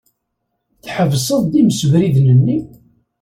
[0.83, 2.57] Tḥebseḍ-d imsebriden-nni.